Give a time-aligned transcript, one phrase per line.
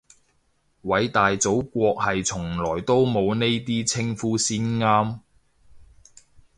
[0.83, 5.19] 偉大祖國係從來都冇呢啲稱呼先啱